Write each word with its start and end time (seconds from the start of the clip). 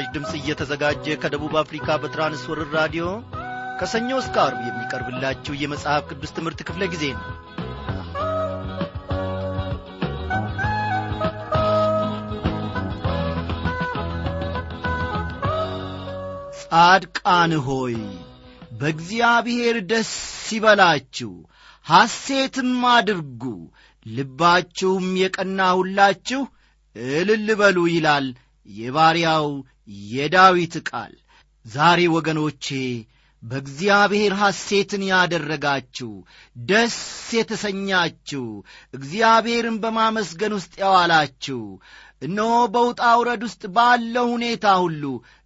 ይህ 0.00 0.04
ምስራች 0.04 0.14
ድምፅ 0.14 0.32
እየተዘጋጀ 0.38 1.04
ከደቡብ 1.22 1.54
አፍሪካ 1.60 1.96
በትራንስወርር 2.02 2.68
ራዲዮ 2.76 3.04
ከሰኞ 3.80 4.10
እስከ 4.20 4.36
አርብ 4.42 4.60
የሚቀርብላችሁ 4.66 5.54
የመጽሐፍ 5.58 6.02
ቅዱስ 6.10 6.30
ትምህርት 6.36 6.60
ክፍለ 6.68 6.82
ጊዜ 6.92 7.04
ነው። 7.14 7.24
ጻድቃን 16.62 17.54
ሆይ 17.66 17.96
በእግዚአብሔር 18.78 19.78
ደስ 19.90 20.12
ይበላችሁ 20.50 21.32
ሐሴትም 21.86 22.72
አድርጉ 22.92 23.42
ልባችሁም 24.06 25.08
የቀና 25.22 25.70
ሁላችሁ 25.78 26.42
እልል 27.14 27.48
በሉ 27.60 27.78
ይላል 27.94 28.28
የባሪያው 28.68 29.48
የዳዊት 30.10 30.74
ቃል። 30.88 31.14
ዛሬ 31.66 32.00
ወገኖቼ 32.14 32.66
በእግዚአብሔር 33.42 34.32
ሐሴትን 34.40 35.02
ያደረጋችሁ 35.10 36.12
ደስ 36.64 36.96
የተሰኛችሁ 37.38 38.46
እግዚአብሔርን 38.94 39.76
በማመስገን 39.82 40.52
ውስጥ 40.56 40.72
ያዋላችሁ 40.82 41.60
እነሆ 42.22 42.54
በውጣ 42.74 43.02
ውረድ 43.18 43.42
ውስጥ 43.46 43.62
ባለው 43.76 44.26
ሁኔታ 44.32 44.66
ሁሉ 44.84 45.02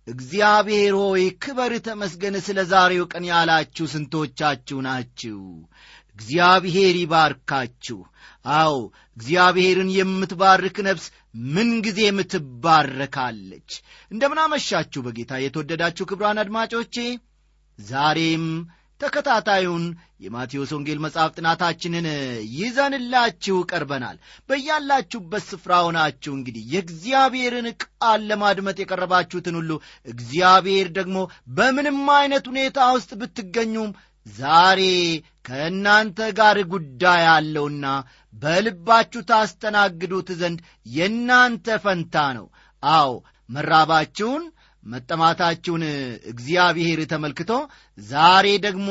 እግዚአብሔር 0.07 0.95
ሆይ 1.01 1.25
ክበር 1.43 1.73
ተመስገን 1.87 2.37
ስለ 2.47 2.61
ዛሬው 2.71 3.05
ቀን 3.13 3.25
ያላችሁ 3.31 3.87
ስንቶቻችሁ 3.93 4.79
ናችሁ 4.87 5.41
እግዚአብሔር 6.23 6.95
ይባርካችሁ። 6.99 7.99
አዎ 8.55 8.75
እግዚአብሔርን 9.17 9.91
የምትባርክ 9.97 10.77
ነፍስ 10.87 11.07
ምንጊዜም 11.55 12.19
ትባረካለች። 12.33 13.71
እንደምናመሻችሁ 14.11 15.01
በጌታ 15.07 15.41
የተወደዳችሁ 15.43 16.05
ክብራን 16.11 16.41
አድማጮቼ 16.43 16.97
ዛሬም 17.79 18.47
ተከታታዩን 19.01 19.85
የማቴዎስ 20.25 20.71
ወንጌል 20.75 20.99
መጽሐፍ 21.05 21.31
ጥናታችንን 21.37 22.07
ይዘንላችሁ 22.57 23.57
ቀርበናል። 23.71 24.17
በያላችሁበት 24.49 25.45
ስፍራ 25.49 25.73
ሆናችሁ 25.87 26.33
እንግዲህ 26.37 26.65
የእግዚአብሔርን 26.75 27.67
ቃል 27.85 28.21
ለማድመጥ 28.31 28.77
የቀረባችሁትን 28.81 29.59
ሁሉ 29.61 29.73
እግዚአብሔር 30.07 30.91
ደግሞ 30.99 31.17
በምንም 31.57 32.01
አይነት 32.19 32.47
ሁኔታ 32.53 32.79
ውስጥ 32.97 33.13
ብትገኙም 33.23 33.91
ዛሬ 34.27 34.81
ከእናንተ 35.45 36.19
ጋር 36.39 36.59
ጉዳይ 36.73 37.23
አለውና 37.33 37.87
በልባችሁ 38.35 39.23
ታስተናግዱት 39.31 40.29
ዘንድ 40.41 40.59
የእናንተ 40.95 41.77
ፈንታ 41.85 42.17
ነው። 42.39 42.47
አዎ 42.83 43.11
መራባችሁን 43.49 44.45
መጠማታችሁን 44.87 45.83
እግዚአብሔር 46.33 47.01
ተመልክቶ 47.11 47.51
ዛሬ 47.99 48.47
ደግሞ 48.65 48.89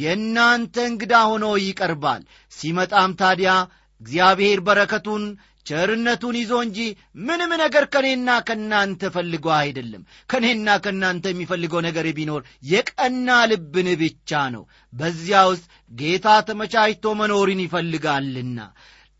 የእናንተ 0.00 0.74
እንግዳ 0.90 1.14
ሆኖ 1.28 1.46
ይቀርባል። 1.62 2.22
ሲመጣም 2.52 3.12
ታዲያ 3.20 3.52
እግዚአብሔር 4.00 4.60
በረከቱን 4.66 5.24
ቸርነቱን 5.66 6.36
ይዞ 6.38 6.52
እንጂ 6.64 6.78
ምንም 7.24 7.50
ነገር 7.62 7.84
ከእኔና 7.92 8.30
ከእናንተ 8.46 9.10
ፈልጎ 9.14 9.46
አይደለም። 9.58 10.02
ከእኔና 10.30 10.76
ከእናንተ 10.84 11.24
የሚፈልገው 11.32 11.80
ነገር 11.86 12.06
ቢኖር 12.18 12.42
የቀና 12.70 13.28
ልብን 13.50 13.88
ብቻ 14.00 14.40
ነው። 14.54 14.64
በዚያ 14.92 15.40
ውስጥ 15.50 15.66
ጌታ 15.92 16.28
ተመቻችቶ 16.48 17.14
መኖርን 17.20 17.60
ይፈልጋልና 17.66 18.58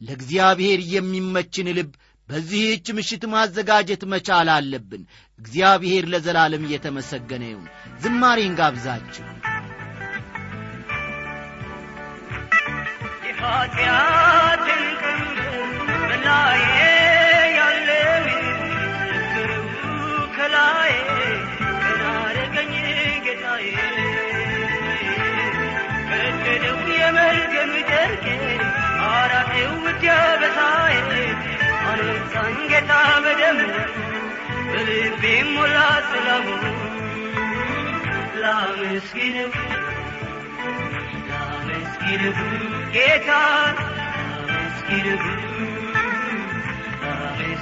ለእግዚአብሔር 0.00 0.80
የሚመችን 0.92 1.68
ልብ 1.78 1.90
በዚህች 2.28 2.86
ምሽት 2.96 3.22
ማዘጋጀት 3.32 4.02
መቻል 4.10 4.48
አለብን። 4.56 5.02
እግዚአብሔር 5.40 6.04
ለዘላለም 6.12 6.66
እየተመሰገነ 6.68 7.44
ይሁን። 7.50 7.68
ዝማሬን 8.02 8.54
ጋብዛችሁ። 8.60 9.26
የኃጢአትን 13.24 14.39
በላዬ 16.22 16.64
ያለው 17.56 18.24
ክርቡ 19.32 19.68
ከላዬ 20.34 20.90
ቀና 21.82 22.02
አደረገኝ 22.18 22.72
ጌታዬ 23.26 23.64
ቀደደው 26.10 26.80
የመርገም 26.98 27.72
ጨርቄ 27.90 28.26
አራቴው 29.10 29.72
ውትያበሳዬ 29.86 30.98
አነሳኝ 31.90 32.58
ጌታ 32.72 32.92
ጌታ 42.94 43.30
ላመስግነው 44.28 45.24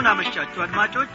እንደምን 0.00 0.14
አመሻችሁ 0.16 0.60
አድማጮች? 0.64 1.14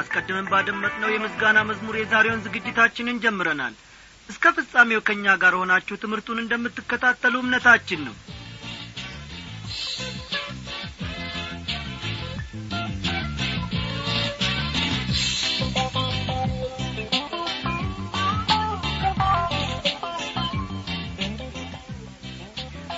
አስቀድመን 0.00 0.48
ባደመጥነው 0.50 1.10
የምስጋና 1.12 1.58
መዝሙር 1.68 1.94
የዛሬውን 1.98 2.42
ዝግጅታችንን 2.46 3.20
ጀምረናል። 3.22 3.74
እስከ 4.28 4.52
ፍጻሜው 4.56 5.00
ከእኛ 5.06 5.36
ጋር 5.42 5.54
ሆናችሁ 5.60 5.96
ትምህርቱን 6.02 6.42
እንደምትከታተሉ 6.42 7.34
እምነታችን 7.38 8.02
ነው። 8.06 8.14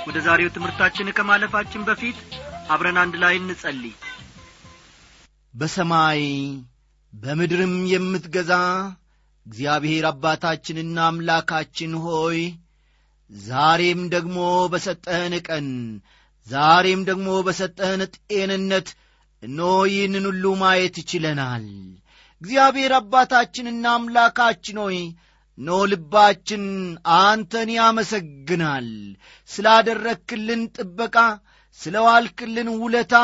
ወደ 0.09 0.19
ዛሬው 0.27 0.53
ትምህርታችን 0.57 1.15
ከማለፋችን 1.19 1.89
በፊት 1.89 2.21
አብረን 2.71 3.01
አንድ 3.03 3.17
ላይ 3.23 3.35
እንጸልይ 3.39 3.97
በሰማይ 5.55 6.23
በምድርም 7.13 7.75
የምትገዛ 7.93 8.53
እግዚአብሔር 9.47 10.05
አባታችንና 10.11 10.97
አምላካችን 11.07 11.93
ሆይ 12.05 12.39
ዛሬም 13.31 14.01
ደግሞ 14.15 14.39
በሰጠህን 14.73 15.35
ቀን 15.49 15.67
ዛሬም 16.47 17.01
ደግሞ 17.09 17.29
በሰጠህን 17.47 18.03
ጤንነት 18.31 18.89
እኖ 19.43 19.61
ይህንን 19.91 20.25
ሁሉ 20.31 20.45
ማየት 20.63 20.97
ይችለናል 21.03 21.67
እግዚአብሔር 22.43 22.93
አባታችንና 22.99 23.85
አምላካችን 23.97 24.79
ሆይ 24.85 24.99
ኖ 25.59 25.77
ልባችን 25.91 26.65
አንተን 27.19 27.71
ያመሰግናል። 27.77 28.89
ስላደረክልን 29.51 30.63
ጥበቃ 30.77 31.17
ስለ 31.81 31.97
ዋልክልን 32.07 32.69
ውለታ 32.83 33.15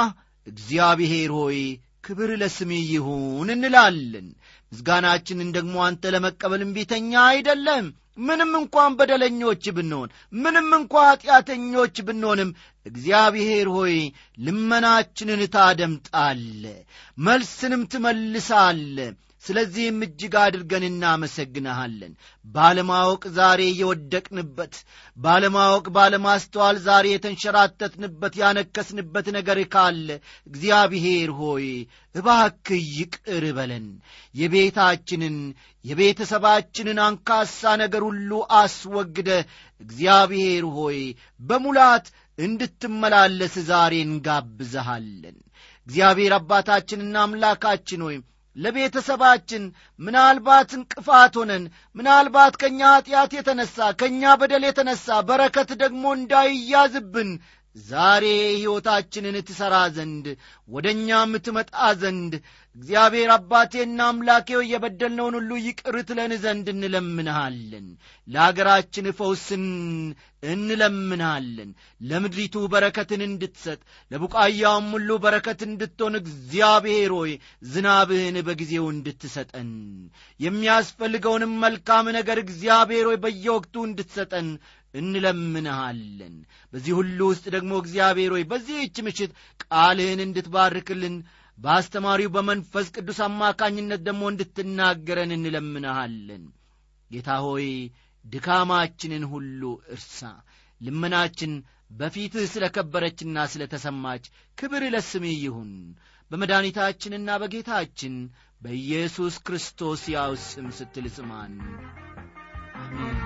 እግዚአብሔር 0.47 1.31
ሆይ 1.39 1.61
ክብር 2.05 2.31
ለስሜ 2.41 2.71
ይሁን 2.91 3.51
እንላለን። 3.55 4.29
ምስጋናችንን 4.73 5.51
ደግሞ 5.57 5.77
አንተ 5.87 6.13
ለመቀበል 6.15 6.63
እምቢተኛ 6.65 7.13
አይደለም። 7.31 7.87
ምንም 8.19 8.51
እንኳን 8.59 8.93
በደለኞች 8.99 9.65
ብንሆን 9.77 10.11
ምንም 10.37 10.69
እንኳ 10.77 10.93
ኀጢአተኞች 11.07 11.97
ብንሆንም 12.07 12.51
እግዚአብሔር 12.87 13.69
ሆይ 13.77 13.97
ልመናችንን 14.45 15.43
ታደምጣለ 15.55 16.63
መልስንም 17.19 17.83
ትመልሳለ 17.93 18.99
ስለዚህም 19.45 19.99
እጅግ 20.05 20.35
አድርገን 20.43 20.85
እናመሰግንሃለን። 20.89 22.13
ባለማወቅ 22.45 23.23
ዛሬ 23.37 23.61
የወደቅንበት 23.79 24.75
ባለማወቅ 25.17 25.87
ባለማስተዋል 25.97 26.77
ዛሬ 26.87 27.07
የተንሸራተትንበት 27.13 28.35
ያነከስንበት 28.43 29.29
ነገር 29.37 29.61
ካለ 29.75 30.09
እግዚአብሔር 30.47 31.31
ሆይ 31.41 31.67
እባክህ 32.15 32.83
ይቅር 32.97 33.45
በለን። 33.57 33.87
የቤታችንን 34.35 35.37
የቤተሰባችንን 35.85 36.99
አንካሳ 37.05 37.73
ነገር 37.81 38.03
ሁሉ 38.09 38.31
አስወግደ 38.59 39.31
እግዚአብሔር 39.81 40.67
ሆይ 40.77 41.01
በሙላት 41.41 42.07
እንድትመላለስ 42.39 43.55
ዛሬ 43.67 43.95
እንጋብዘሃለን 44.07 45.37
እግዚአብሔር 45.87 46.33
አባታችንና 46.37 47.17
አምላካችን 47.25 48.03
ሆይ 48.07 48.17
ለቤተሰባችን 48.57 49.63
ምናልባት 50.01 50.71
እንቅፋት 50.79 51.35
ሆነን 51.41 51.65
ምናልባት 51.97 52.55
ከእኛ 52.63 52.81
ኀጢአት 52.93 53.33
የተነሣ 53.39 53.77
ከእኛ 54.01 54.33
በደል 54.41 54.65
የተነሣ 54.69 55.17
በረከት 55.29 55.71
ደግሞ 55.83 56.05
እንዳይያዝብን 56.19 57.31
ዛሬ 57.77 58.25
ሕይወታችንን 58.53 59.37
ትሠራ 59.47 59.77
ዘንድ 59.95 60.27
ወደ 60.69 60.87
እኛም 60.95 61.33
ትመጣ 61.47 61.73
ዘንድ 62.03 62.33
እግዚአብሔር 62.77 63.31
አባቴና 63.35 63.99
አምላኬው 64.09 64.61
የበደልነውን 64.69 65.35
ሁሉ 65.39 65.51
ይቅር 65.65 65.97
ትለን 66.09 66.33
ዘንድ 66.45 66.67
እንለምንሃለን። 66.73 67.87
ለአገራችን 68.29 69.07
ፈውስን 69.19 69.65
እንለምንሃለን። 70.49 71.71
ለምድሪቱ 72.03 72.65
በረከትን 72.73 73.23
እንድትሰጥ 73.29 73.79
ለቡቃያውም 74.11 74.89
ሁሉ 74.97 75.11
በረከት 75.25 75.61
እንድትሆን 75.69 76.17
እግዚአብሔር 76.23 77.13
ሆይ 77.19 77.33
ዝናብህን 77.69 78.39
በጊዜው 78.49 78.87
እንድትሰጠን 78.93 79.71
የሚያስፈልገውንም 80.41 81.55
መልካም 81.65 82.09
ነገር 82.19 82.41
እግዚአብሔር 82.45 83.07
ሆይ 83.11 83.21
በየወቅቱ 83.25 83.77
እንድትሰጠን 83.87 84.49
እንለምንሃለን። 84.95 86.35
በዚህ 86.73 86.93
ሁሉ 86.99 87.19
ውስጥ 87.31 87.45
ደግሞ 87.55 87.73
እግዚአብሔር 87.83 88.33
ሆይ 88.35 88.45
በዚህች 88.51 88.97
ምሽት 89.07 89.33
ቃልህን 89.65 90.21
እንድትባርክልን 90.25 91.17
በአስተማሪው 91.59 92.31
በመንፈስ 92.37 92.87
ቅዱስ 92.97 93.19
አማካኝነት 93.27 94.01
ደግሞ 94.07 94.23
እንድትናገረን 94.33 95.33
እንለምንሃለን። 95.37 96.45
ጌታ 97.11 97.31
ሆይ 97.47 97.69
ድካማችንን 98.25 99.25
ሁሉ 99.33 99.63
እርሳ። 99.95 100.21
ልመናችን 100.81 101.53
በፊትህ 101.91 102.47
ስለ 102.53 102.65
ከበረችና 102.77 103.39
ስለ 103.53 103.63
ተሰማች 103.73 104.25
ክብር 104.59 104.85
ለስምህ 104.95 105.37
ይሁን። 105.45 105.73
በመድኃኒታችንና 106.31 107.31
በጌታችን 107.43 108.15
በኢየሱስ 108.61 109.35
ክርስቶስ 109.47 110.03
ያው 110.15 110.33
ስም 110.47 110.69
ስትል 110.79 111.07
ስማን 111.17 111.55
አሜን 112.77 113.19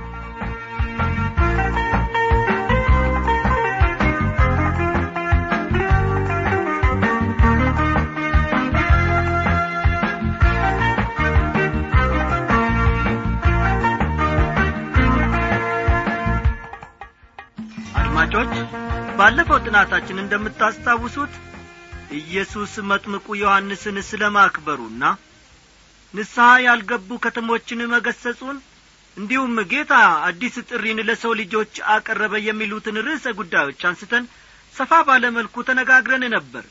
አድማጮች 18.21 18.53
ባለፈው 19.19 19.59
ጥናታችን 19.65 20.21
እንደምታስታውሱት 20.23 21.35
ኢየሱስ 22.19 22.73
መጥምቁ 22.91 23.27
ዮሐንስን 23.41 23.97
ስለ 24.09 24.23
ማክበሩና 24.37 25.05
ንስሐ 26.15 26.47
ያልገቡ 26.65 27.19
ከተሞችን 27.25 27.81
መገሰጹን 27.95 28.57
እንዲሁም 29.17 29.55
ጌታ 29.73 29.93
አዲስ 30.29 30.57
ጥሪን 30.69 31.01
ለሰው 31.09 31.33
ልጆች 31.41 31.75
አቀረበ 31.95 32.43
የሚሉትን 32.47 33.03
ርዕሰ 33.07 33.35
ጉዳዮች 33.41 33.83
አንስተን 33.91 34.27
ሰፋ 34.75 35.03
ባለ 35.09 35.31
መልኩ 35.39 35.65
ተነጋግረን 35.69 36.27
ነበር። 36.37 36.65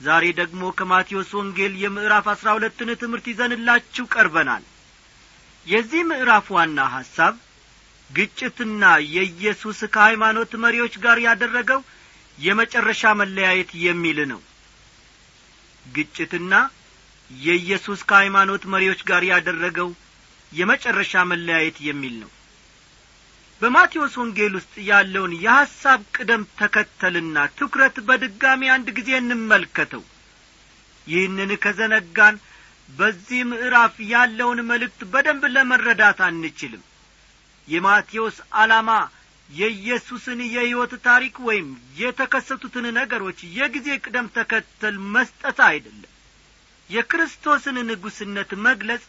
ዛሬ 0.00 0.24
ደግሞ 0.40 0.72
ከማቴዎስ 0.78 1.32
ወንጌል 1.38 1.74
የምዕራፍ 1.84 2.28
አሥራ 2.34 2.48
ሁለትን 2.58 2.90
ትምህርት 3.00 3.28
ይዘንላችሁ 3.32 4.06
ቀርበናል። 4.14 4.64
የዚህ 5.66 6.02
ምዕራፍ 6.10 6.48
ዋና 6.56 6.80
ሐሳብ 6.94 7.34
ግጭትና 8.10 8.84
የኢየሱስ 9.14 9.78
ከሃይማኖት 9.94 10.52
መሪዎች 10.64 10.94
ጋር 11.04 11.18
ያደረገው 11.26 11.80
የመጨረሻ 12.38 13.12
መለያየት 13.20 13.70
የሚል 13.84 14.18
ነው። 14.32 14.40
ግጭትና 15.84 16.54
የኢየሱስ 17.30 18.00
ከሃይማኖት 18.10 18.62
መሪዎች 18.74 19.00
ጋር 19.10 19.22
ያደረገው 19.30 19.88
የመጨረሻ 20.52 21.22
መለያየት 21.30 21.78
የሚል 21.88 22.14
ነው። 22.22 22.30
በማቴዎስ 23.60 24.14
ወንጌል 24.20 24.52
ውስጥ 24.58 24.74
ያለውን 24.88 25.32
የሐሳብ 25.44 26.00
ቅደም 26.16 26.42
ተከተልና 26.60 27.46
ትኩረት 27.58 27.96
በድጋሚ 28.08 28.70
አንድ 28.74 28.88
ጊዜ 28.98 29.10
እንመልከተው። 29.18 30.02
ይህንን 31.06 31.50
ከዘነጋን 31.64 32.36
በዚህ 32.88 33.40
ምዕራፍ 33.50 33.94
ያለውን 34.12 34.60
መልእክት 34.70 35.00
በደንብ 35.12 35.42
ለመረዳት 35.54 36.20
አንችልም 36.28 36.82
የማቴዎስ 37.68 38.36
ዓላማ 38.60 38.90
የኢየሱስን 39.48 40.40
የሕይወት 40.46 40.92
ታሪክ 41.06 41.36
ወይም 41.48 41.68
የተከሰቱትን 42.00 42.86
ነገሮች 42.98 43.38
የጊዜ 43.58 43.88
ቅደም 44.04 44.26
ተከተል 44.36 44.96
መስጠት 45.14 45.58
አይደለም። 45.68 46.12
የክርስቶስን 46.90 47.76
ንጉሥነት 47.88 48.50
መግለጽ 48.66 49.04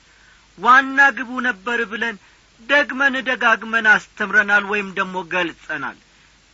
ዋና 0.57 0.99
ግቡ 1.17 1.31
ነበር 1.47 1.79
ብለን 1.91 2.15
ደግመን 2.61 3.15
ደጋግመን 3.27 3.85
አስተምረናል 3.93 4.63
ወይም 4.71 4.89
ደግሞ 4.97 5.17
ገልጸናል። 5.33 5.97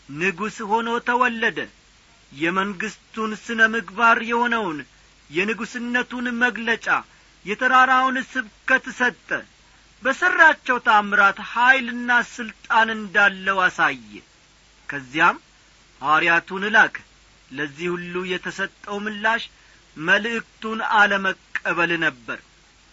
ንጉሥ 0.09 0.57
ሆኖ 0.71 0.89
ተወለደ። 1.07 1.59
የመንግሥቱን 2.31 3.31
ስነ 3.43 3.61
ምግባር 3.73 4.17
የሆነውን 4.29 4.79
የንጉሥነቱን 5.29 6.25
መግለጫ 6.43 6.87
የተራራውን 7.45 8.17
ስብከት 8.31 8.85
ሰጠ 8.99 9.29
በሠራቸው 10.05 10.77
ታምራት 10.87 11.37
ኀይልና 11.51 12.09
ሥልጣን 12.31 12.89
እንዳለው 12.95 13.57
አሳየ። 13.65 14.11
ከዚያም 14.89 15.37
ሐዋርያቱን 16.01 16.63
ላከ 16.75 16.95
ለዚህ 17.51 17.87
ሁሉ 17.93 18.15
የተሰጠው 18.31 18.97
ምላሽ 19.05 19.43
መልእክቱን 19.97 20.79
አለመቀበል 20.97 21.91
ነበር። 22.05 22.39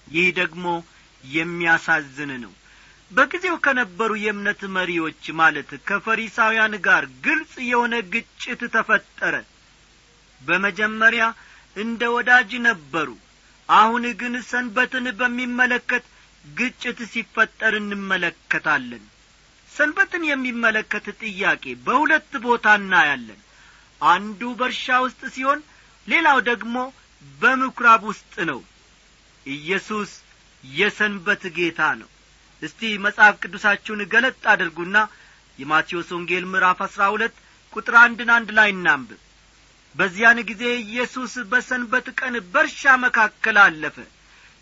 ይህ 0.06 0.28
ደግሞ 0.38 0.66
የሚያሳዝን 1.24 2.32
ነው። 2.44 2.52
በጊዜው 3.10 3.56
ከነበሩ 3.64 4.10
የእምነት 4.20 4.60
መሪዎች 4.76 5.24
ማለት 5.40 5.70
ከፈሪሳውያን 5.88 6.74
ጋር 6.86 7.04
ግልጽ 7.24 7.54
የሆነ 7.70 7.94
ግጭት 8.12 8.62
ተፈጠረ። 8.74 9.34
በመጀመሪያ 10.40 11.24
እንደ 11.76 12.02
ወዳጅ 12.14 12.50
ነበሩ። 12.68 13.08
አሁን 13.68 14.04
ግን 14.20 14.34
ሰንበትን 14.48 15.06
በሚመለከት 15.20 16.04
ግጭት 16.44 16.98
ሲፈጠር 17.12 17.74
እንመለከታለን። 17.78 19.04
ሰንበትን 19.70 20.22
የሚመለከት 20.28 21.06
ጥያቄ 21.22 21.64
በሁለት 21.86 22.32
ቦታ 22.44 22.74
እናያለን። 22.80 23.40
አንዱ 24.00 24.40
በእርሻ 24.58 24.86
ውስጥ 25.04 25.20
ሲሆን 25.34 25.60
ሌላው 26.08 26.38
ደግሞ 26.50 26.76
በምኵራብ 27.22 28.02
ውስጥ 28.10 28.34
ነው። 28.50 28.60
ኢየሱስ 29.46 30.10
የሰንበት 30.64 31.42
ጌታ 31.56 31.80
ነው። 32.00 32.08
እስቲ 32.62 32.90
መጽሐፍ 33.04 33.34
ቅዱሳችሁን 33.42 34.00
ገለጥ 34.12 34.42
አድርጉና 34.52 34.96
የማቴዎስ 35.58 36.08
ወንጌል 36.16 36.44
ምዕራፍ 36.52 36.80
አሥራ 36.86 37.02
ሁለት 37.14 37.34
ቁጥር 37.72 37.94
አንድን 38.02 38.30
አንድ 38.36 38.50
ላይ 38.58 38.68
እናንብብ። 38.74 39.20
በዚያን 39.94 40.38
ጊዜ 40.50 40.62
ኢየሱስ 40.84 41.32
በሰንበት 41.50 42.06
ቀን 42.20 42.34
በእርሻ 42.52 42.92
መካከል 43.04 43.56
አለፈ 43.64 43.96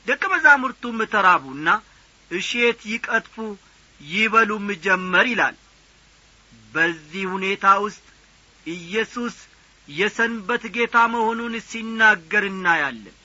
ደቀ 0.07 0.23
መዛሙርቱም 0.33 0.99
ተራቡና 1.13 1.69
እሼት 2.31 2.81
ይቀጥፉ 2.93 3.35
ይበሉም 4.01 4.67
ጀመር 4.85 5.27
ይላል። 5.31 5.57
በዚህ 6.73 7.25
ሁኔታ 7.35 7.65
ውስጥ 7.85 8.05
ኢየሱስ 8.67 9.37
የሰንበት 9.89 10.63
ጌታ 10.75 10.97
መሆኑን 11.15 11.55
ሲናገር 11.69 12.45
እናያለን። 12.51 13.17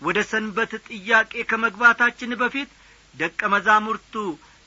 ወደ 0.00 0.18
ሰንበት 0.30 0.72
ጥያቄ 0.88 1.32
ከመግባታችን 1.50 2.32
በፊት 2.40 2.70
ደቀ 3.14 3.40
መዛሙርቱ 3.54 4.14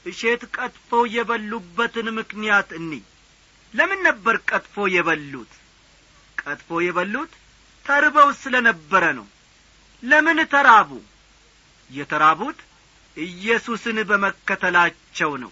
እሼት 0.05 0.41
ቀጥፈው 0.55 1.03
የበሉበትን 1.15 2.07
ምክንያት 2.19 2.69
እኒ። 2.79 2.91
ለምን 3.73 3.99
ነበር 4.07 4.35
ቀጥፎ 4.49 4.75
የበሉት? 4.95 5.51
ቀጥፎ 6.37 6.69
የበሉት 6.85 7.31
ተርበው 7.85 8.29
ስለ 8.41 8.55
ነበረ 8.69 9.03
ነው። 9.17 9.27
ለምን 10.03 10.39
ተራቡ 10.53 10.89
የተራቡት 11.89 12.59
ኢየሱስን 13.17 13.97
በመከተላቸው 14.09 15.31
ነው። 15.43 15.51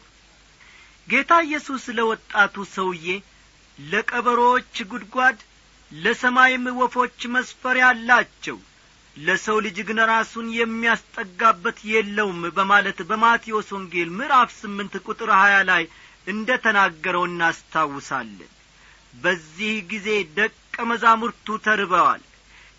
ጌታ 1.08 1.32
ኢየሱስ 1.48 1.84
ለወጣቱ 1.98 2.66
ሰውዬ 2.76 3.08
ለቀበሮዎች 3.80 4.76
ጉድጓድ 4.92 5.38
ለሰማይም 5.92 6.66
ወፎች 6.80 7.20
መስፈሪያ 7.36 7.86
አላቸው። 7.92 8.58
ለሰው 9.16 9.58
ልጅ 9.66 9.78
ግን 9.88 10.00
ራሱን 10.12 10.48
የሚያስጠጋበት 10.56 11.78
የለውም 11.92 12.42
በማለት 12.58 12.98
በማቴዎስ 13.10 13.70
ወንጌል 13.76 14.10
ምዕራፍ 14.18 14.50
ስምንት 14.62 14.94
ቁጥር 15.06 15.30
ሀያ 15.38 15.58
ላይ 15.70 15.84
እንደ 16.28 16.50
ተናገረው 16.64 17.24
እናስታውሳለን። 17.30 18.52
በዚህ 19.16 19.76
ጊዜ 19.92 20.08
ደቀ 20.38 20.76
መዛሙርቱ 20.90 21.58
ተርበዋል 21.66 22.24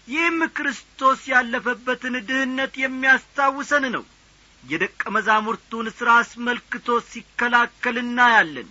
ይህም 0.08 0.38
ክርስቶስ 0.56 1.20
ያለፈበትን 1.30 2.14
ድህነት 2.28 2.75
የሚያስታውሰን 2.82 3.84
ነው። 3.94 4.04
የደቀ 4.62 5.02
መዛሙርቱን 5.16 5.86
ሥራ 5.96 6.08
አስመልክቶ 6.20 6.98
ሲከላከል 7.08 7.96
እናያለን። 8.02 8.68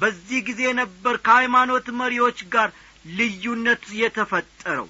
በዚህ 0.00 0.40
ጊዜ 0.48 0.62
ነበር 0.80 1.14
ከሃይማኖት 1.26 1.86
መሪዎች 2.00 2.38
ጋር 2.54 2.68
ልዩነት 3.16 3.84
የተፈጠረው። 4.00 4.88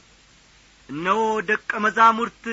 እነሆ 0.89 1.21
ደቀ 1.51 1.71
መዛሙርት 1.85 2.45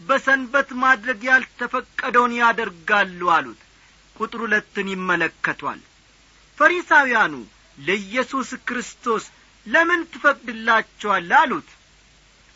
በሰንበት 0.00 0.70
ማድረግ 0.82 1.20
ያልተፈቀደውን 1.28 2.32
ያደርጋሉ 2.40 3.30
አሉት። 3.36 3.60
ቁጥር 4.16 4.40
ሁለትን 4.44 4.88
ይመለከቷል። 4.92 5.80
ፈሪሳውያኑ 6.58 7.34
ለኢየሱስ 7.78 8.50
ክርስቶስ 8.68 9.24
ለምን 9.66 10.02
ትፈቅድላቸዋል 10.12 11.30
አሉት 11.40 11.68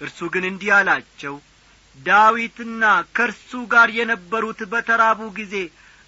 እርሱ 0.01 0.19
ግን 0.35 0.45
እንዲህ 0.51 0.71
አላቸው 0.77 1.35
ዳዊትና 1.99 2.83
ከእርሱ 3.17 3.51
ጋር 3.73 3.89
የነበሩት 3.97 4.61
በተራቡ 4.73 5.21
ጊዜ 5.39 5.55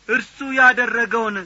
እርሱ 0.09 0.39
ያደረገውን 0.59 1.37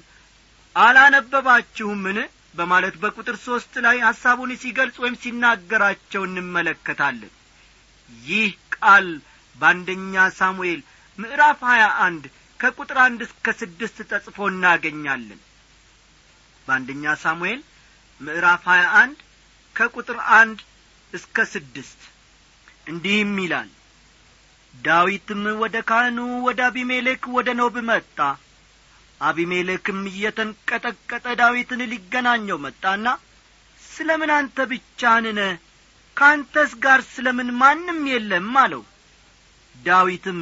አላነበባችሁምን? 0.76 2.19
በማለት 2.55 2.95
በቁጥር 3.00 3.37
ሦስት 3.47 3.75
ላይ 3.85 3.97
ሐሳቡን 4.07 4.50
ሲገልጽ 4.61 4.97
ወይም 5.03 5.17
ሲናገራቸው 5.23 6.23
እንመለከታለን። 6.29 7.33
ይህ 8.11 8.53
ቃል 8.76 9.09
በአንደኛ 9.55 10.15
ሳሙኤል 10.38 10.81
ምዕራፍ 11.19 11.61
ሀያ 11.69 11.85
አንድ 12.07 12.25
ከቁጥር 12.61 12.99
አንድ 13.05 13.21
እስከ 13.26 13.53
ስድስት 13.61 13.99
ተጽፎ 14.11 14.38
እናገኛለን። 14.53 15.41
በአንደኛ 16.67 17.15
ሳሙኤል 17.25 17.61
ምዕራፍ 18.21 18.65
ሀያ 18.73 18.85
አንድ 19.03 19.19
ከቁጥር 19.76 20.19
አንድ 20.38 20.59
እስከ 21.12 21.45
ስድስት 21.53 22.00
እንዲህም 22.87 23.33
ይላል 23.43 23.71
ዳዊትም 24.75 25.43
ወደ 25.62 25.76
ካህኑ 25.88 26.19
ወደ 26.47 26.61
አቢሜሌክ 26.69 27.23
ወደ 27.37 27.49
ኖብ 27.61 27.76
መጣ። 27.88 28.19
አቢሜሌክም 29.21 30.00
እየተንቀጠቀጠ 30.11 31.26
ዳዊትን 31.40 31.81
ሊገናኘው 31.93 32.59
መጣና 32.64 33.07
ስለ 33.83 34.09
ምን 34.21 34.31
አንተ 34.37 34.66
ብቻህን 34.73 35.38
ከአንተስ 36.16 36.71
ጋር 36.85 37.00
ስለ 37.12 37.26
ምን 37.38 37.49
ማንም 37.61 38.00
የለም? 38.12 38.50
አለው። 38.62 38.83
ዳዊትም 39.75 40.38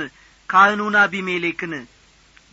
ካህኑን 0.48 0.96
አቢሜሌክን 1.02 1.74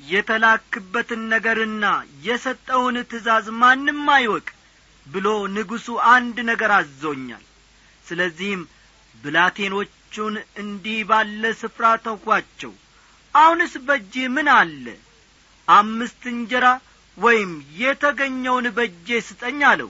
የተላክበትን 0.04 1.22
ነገርና 1.34 1.86
የሰጠውን 2.28 2.96
ትእዛዝ 3.10 3.48
ማንም 3.62 4.04
አይወቅ 4.16 4.48
ብሎ 5.08 5.28
ንጉሡ 5.56 5.88
አንድ 6.14 6.38
ነገር 6.50 6.72
አዞኛል 6.78 7.44
ስለዚህም 8.06 8.62
ብላቴኖቹን 9.24 10.36
እንዲህ 10.62 11.00
ባለ 11.10 11.44
ስፍራ 11.62 11.86
ተውኳቸው። 12.06 12.74
አሁንስ 13.36 13.74
በእጅህ 13.88 14.28
ምን 14.36 14.48
አለ? 14.56 14.86
አምስት 15.68 16.22
እንጀራ 16.34 16.68
ወይም 17.18 17.52
የተገኘውን 17.82 18.66
በእጄ 18.78 19.20
ስጠኝ 19.28 19.60
አለው። 19.72 19.90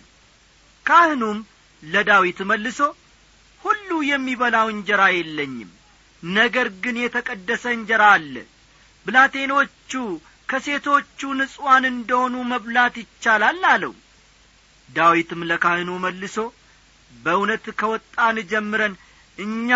ካህኑም 0.85 1.39
ለዳዊት 1.83 2.39
መልሶ 2.49 2.79
ሁሉ 3.61 3.89
የሚበላው 4.09 4.67
እንጀራ 4.73 5.01
የለኝም 5.15 5.71
ነገር 6.23 6.67
ግን 6.83 6.95
የተቀደሰ 7.01 7.63
እንጀራ 7.77 8.03
አለ። 8.15 8.35
ብላቴኖቹ 9.05 9.91
ከሴቶቹ 10.49 11.19
ንጹዋን 11.39 11.83
እንደሆኑ 11.91 12.35
መብላት 12.51 12.95
ይቻላል 13.01 13.61
አለው። 13.71 13.93
ዳዊትም 14.89 15.45
ለካህኑ 15.49 15.89
መልሶ 16.05 16.37
በእውነት 17.11 17.65
ከወጣን 17.79 18.37
ጀምረን 18.51 18.93
እኛ 19.39 19.69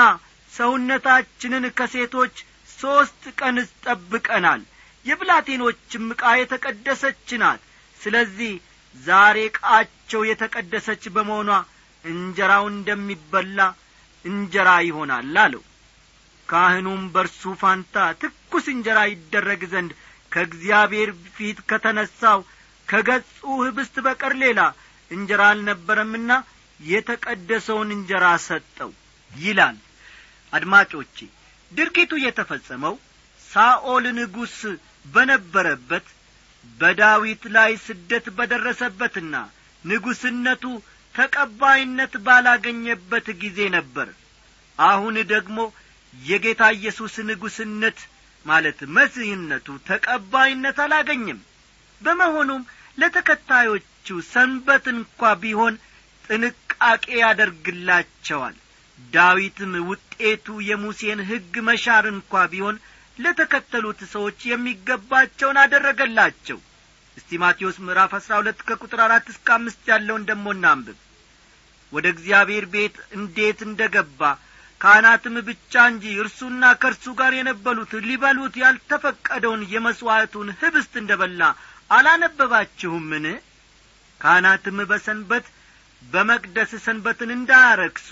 ሰውነታችንን 0.53 1.65
ከሴቶች 1.77 2.35
ሦስት 2.77 3.23
ቀን 3.39 3.55
ጠብቀናል። 3.85 4.61
የብላቴኖችም 5.05 6.05
ዕቃ 6.13 6.23
የተቀደሰች 6.39 7.29
ናት። 7.41 7.61
ስለዚህ 7.99 8.53
ዛሬ 8.95 9.37
ዕቃቸው 9.49 10.21
የተቀደሰች 10.27 11.03
በመሆኗ 11.15 11.51
እንጀራው 12.05 12.65
እንደሚበላ 12.71 13.59
እንጀራ 14.25 14.69
ይሆናል 14.87 15.33
አለው። 15.43 15.63
ካህኑም 16.49 17.03
በርሱ 17.13 17.41
ፋንታ 17.61 17.95
ትኩስ 18.21 18.65
እንጀራ 18.73 18.99
ይደረግ 19.11 19.61
ዘንድ 19.71 19.91
ከእግዚአብሔር 20.31 21.09
ፊት 21.35 21.59
ከተነሣው 21.69 22.39
ከገጹ 22.87 23.37
ህብስት 23.61 23.95
በቀር 24.05 24.33
ሌላ 24.43 24.61
እንጀራ 25.11 25.41
አልነበረምና 25.51 26.31
የተቀደሰውን 26.79 27.89
እንጀራ 27.97 28.25
ሰጠው 28.45 28.91
ይላል። 29.31 29.77
አድማጮቼ 30.53 31.17
ድርጊቱ 31.71 32.11
የተፈጸመው 32.23 32.95
ሳኦል 33.49 34.05
ንጉሥ 34.17 34.57
በነበረበት 35.05 36.05
በዳዊት 36.79 37.43
ላይ 37.55 37.71
ስደት 37.85 38.25
በደረሰበትና 38.37 39.35
ንጉሥነቱ 39.83 40.63
ተቀባይነት 41.15 42.13
ባላገኘበት 42.25 43.27
ጊዜ 43.41 43.59
ነበር። 43.75 44.07
አሁን 44.79 45.15
ደግሞ 45.33 45.57
የጌታ 46.13 46.63
ኢየሱስ 46.77 47.15
ንጉሥነት 47.29 47.99
ማለት 48.45 48.79
መሲህነቱ 48.95 49.67
ተቀባይነት 49.89 50.77
አላገኝም 50.85 51.39
በመሆኑም 52.01 52.63
ለተከታዮቹ 52.97 53.85
ሰንበት 54.33 54.85
እንኳ 54.93 55.31
ቢሆን 55.43 55.75
ጥንቃቄ 56.25 57.05
ያደርግላቸዋል 57.21 58.55
ዳዊትም 58.99 59.73
ውጤቱ 59.89 60.47
የሙሴን 60.67 61.19
ሕግ 61.29 61.53
መሻር 61.67 62.05
እንኳ 62.11 62.43
ቢሆን 62.51 62.77
ለተከተሉት 63.19 63.99
ሰዎች 64.13 64.39
የሚገባቸውን 64.47 65.57
አደረገላቸው። 65.61 66.57
እስቲ 67.17 67.37
ማቴዎስ 67.41 67.77
ምዕራፍ 67.83 68.13
አሥራ 68.17 68.31
ሁለት 68.41 68.59
ከቁጥር 68.67 68.99
አራት 69.03 69.27
እስከ 69.33 69.47
አምስት 69.57 69.83
ያለውን 69.91 70.25
ደሞ 70.29 70.45
እናንብብ። 70.55 70.97
ወደ 71.93 72.05
እግዚአብሔር 72.13 72.65
ቤት 72.73 72.95
እንዴት 73.17 73.59
እንደ 73.67 73.81
ገባ 73.95 74.21
ካህናትም 74.81 75.35
ብቻ 75.47 75.83
እንጂ 75.91 76.05
እርሱና 76.21 76.63
ከእርሱ 76.81 77.05
ጋር 77.19 77.33
የነበሉት 77.35 77.91
ሊበሉት 78.07 78.55
ያልተፈቀደውን 78.63 79.61
የመሥዋዕቱን 79.73 80.49
ህብስት 80.59 80.93
እንደ 81.01 81.11
በላ 81.21 81.41
አላነበባችሁምን? 81.91 83.25
ካህናትም 84.21 84.77
በሰንበት 84.89 85.45
በመቅደስ 86.01 86.71
ሰንበትን 86.85 87.31
እንዳያረክሱ 87.35 88.09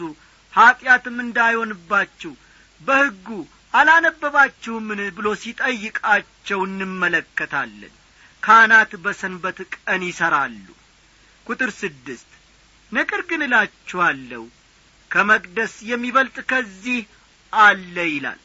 ኀጢአትም 0.53 1.17
እንዳይሆንባችሁ 1.23 2.33
በሕጉ 2.81 3.27
አላነበባችሁምን 3.73 4.99
ብሎ 5.17 5.27
ሲጠይቃቸው 5.41 6.59
እንመለከታለን። 6.67 7.93
ካህናት 8.43 8.91
በሰንበት 9.03 9.59
ቀን 9.75 10.01
ይሠራሉ 10.07 10.65
ቁጥር 11.47 11.69
ስድስት 11.79 12.29
ነገር 12.91 13.21
ግን 13.29 13.41
እላችኋለሁ 13.45 14.43
ከመቅደስ 15.11 15.73
የሚበልጥ 15.89 16.37
ከዚህ 16.51 16.99
አለ 17.53 17.95
ይላል። 18.09 18.41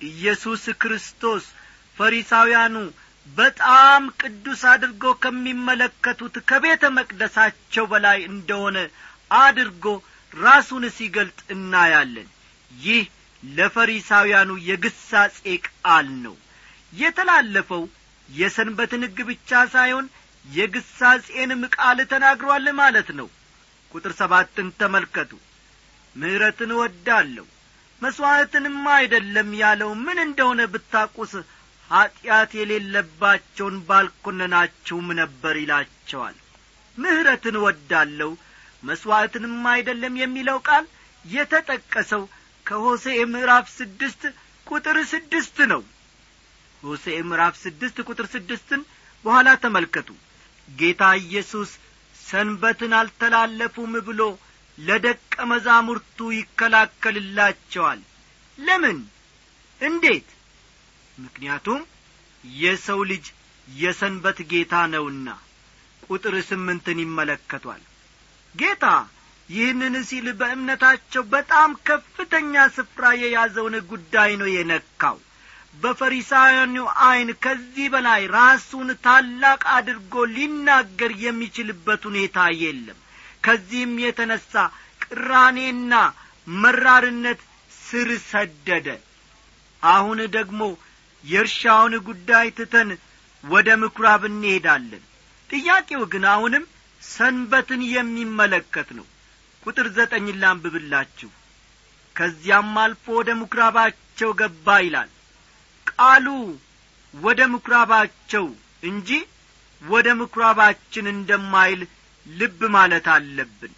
ኢየሱስ 0.00 0.62
ክርስቶስ 0.82 1.44
ፈሪሳውያኑ 1.98 2.76
በጣም 3.36 4.02
ቅዱስ 4.20 4.60
አድርገው 4.70 5.12
ከሚመለከቱት 5.24 6.36
ከቤተ 6.48 6.84
መቅደሳቸው 6.96 7.84
በላይ 7.92 8.18
እንደሆነ 8.30 8.78
አድርጎ 9.40 9.84
ራሱን 10.32 10.84
ሲገልጥ 10.96 11.38
እናያለን። 11.54 12.28
ይህ 12.70 13.04
ለፈሪሳውያኑ 13.42 14.50
የግሳጼ 14.68 15.38
ቃል 15.66 16.08
ነው። 16.24 16.34
የተላለፈው 16.92 17.82
የሰንበትን 18.28 19.04
ሕግ 19.06 19.18
ብቻ 19.30 19.60
ሳይሆን 19.74 20.06
የግሳጼንም 20.44 21.62
ቃል 21.76 21.98
ተናግሯል 22.12 22.66
ማለት 22.80 23.08
ነው። 23.18 23.28
ቁጥር 23.92 24.12
ሰባትን 24.20 24.68
ተመልከቱ። 24.80 25.32
ምሕረትን 26.16 26.70
እወዳለሁ 26.74 27.46
መሥዋዕትንም 28.02 28.76
አይደለም 28.94 29.48
ያለው። 29.60 29.90
ምን 30.04 30.18
እንደሆነ 30.26 30.60
ብታቁስ 30.72 31.32
ኀጢአት 31.90 32.50
የሌለባቸውን 32.58 33.76
ባልኰነናችሁም 33.88 35.08
ነበር 35.20 35.54
ይላቸዋል። 35.62 36.36
ምሕረትን 36.98 37.56
እወዳለሁ 37.60 38.30
መሥዋዕትንም 38.82 39.56
አይደለም 39.72 40.14
የሚለው 40.20 40.58
ቃል 40.68 40.84
የተጠቀሰው 41.24 42.22
ከሆሴዕ 42.66 43.18
ምዕራፍ 43.32 43.66
ስድስት 43.78 44.22
ቁጥር 44.66 44.96
ስድስት 45.12 45.56
ነው። 45.72 45.82
ሆሴዕ 46.82 47.18
ምዕራፍ 47.30 47.54
ስድስት 47.64 47.96
ቁጥር 48.08 48.26
ስድስትን 48.34 48.82
በኋላ 49.24 49.48
ተመልከቱ። 49.64 50.08
ጌታ 50.68 51.02
ኢየሱስ 51.22 51.70
ሰንበትን 52.20 52.92
አልተላለፉም 52.98 53.92
ብሎ 54.08 54.22
ለደቀ 54.78 55.34
መዛሙርቱ 55.50 56.18
ይከላከልላቸዋል። 56.36 58.00
ለምን? 58.58 58.98
እንዴት? 59.80 60.28
ምክንያቱም 61.18 61.80
የሰው 62.44 63.00
ልጅ 63.10 63.24
የሰንበት 63.68 64.38
ጌታ 64.52 64.74
ነውና። 64.92 65.28
ቁጥር 66.06 66.34
ስምንትን 66.48 66.98
ይመለከቷል 67.04 67.82
ጌታ 68.54 68.84
ይህንን 69.48 69.94
ሲል 70.08 70.26
በእምነታቸው 70.40 71.22
በጣም 71.32 71.70
ከፍተኛ 71.88 72.54
ስፍራ 72.76 73.04
የያዘውን 73.20 73.76
ጉዳይ 73.90 74.30
ነው 74.40 74.48
የነካው። 74.52 75.16
በፈሪሳውያኑ 75.82 76.76
ዐይን 77.02 77.30
ከዚህ 77.44 77.86
በላይ 77.94 78.22
ራሱን 78.34 78.88
ታላቅ 79.04 79.60
አድርጎ 79.74 80.24
ሊናገር 80.34 81.12
የሚችልበት 81.24 82.02
ሁኔታ 82.08 82.38
የለም። 82.62 82.98
ከዚህም 83.44 83.94
የተነሣ 84.04 84.52
ቅራኔና 85.04 85.92
መራርነት 86.46 87.40
ስር 87.80 88.10
ሰደደ። 88.30 88.88
አሁን 89.82 90.18
ደግሞ 90.36 90.62
የእርሻውን 91.24 91.94
ጉዳይ 92.08 92.48
ትተን 92.58 92.90
ወደ 93.44 93.68
ምኵራብ 93.82 94.22
እንሄዳለን። 94.30 95.02
ጥያቄው 95.50 96.02
ግን 96.12 96.24
አሁንም 96.34 96.64
ሰንበትን 97.02 97.82
የሚመለከት 97.90 98.88
ነው። 98.98 99.06
ቁጥር 99.62 99.86
ዘጠኝ 99.96 100.26
ላንብብላችሁ። 100.42 101.30
ከዚያም 102.16 102.74
አልፎ 102.82 103.04
ወደ 103.18 103.30
ምኵራባቸው 103.40 104.30
ገባ 104.40 104.76
ይላል። 104.84 105.10
ቃሉ 105.86 106.26
ወደ 107.14 107.40
ምኵራባቸው 107.52 108.46
እንጂ 108.82 109.10
ወደ 109.82 110.08
ምኵራባችን 110.20 111.06
እንደማይል 111.14 111.80
ልብ 112.26 112.60
ማለት 112.74 113.06
አለብን። 113.14 113.72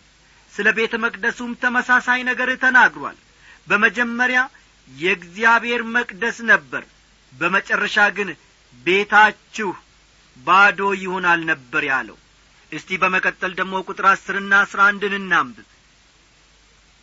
ስለ 0.53 0.69
ቤተ 0.79 0.95
መቅደሱም 1.05 1.53
ተመሳሳይ 1.63 2.21
ነገር 2.31 2.51
ተናግሯል። 2.65 3.19
በመጀመሪያ 3.69 4.41
የእግዚአብሔር 4.89 5.83
መቅደስ 5.97 6.39
ነበር። 6.51 6.83
በመጨረሻ 7.33 7.97
ግን 8.17 8.31
ቤታችሁ 8.87 9.71
ባዶ 10.37 10.81
ይሆናል 11.03 11.41
ነበር 11.51 11.83
ያለው 11.91 12.17
እስቲ 12.73 12.99
በመቀጠል 13.03 13.53
ደግሞ 13.59 13.75
ቁጥር 13.87 14.07
አስርና 14.11 14.53
አስራ 14.65 14.81
አንድን 14.91 15.15
እናንብብ 15.19 15.69